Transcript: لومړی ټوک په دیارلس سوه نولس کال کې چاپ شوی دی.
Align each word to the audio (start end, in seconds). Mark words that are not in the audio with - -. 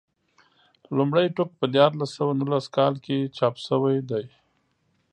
لومړی 0.97 1.27
ټوک 1.35 1.49
په 1.59 1.65
دیارلس 1.75 2.09
سوه 2.17 2.33
نولس 2.39 2.65
کال 2.77 2.93
کې 3.05 3.17
چاپ 3.37 3.55
شوی 3.65 3.97
دی. 4.09 4.25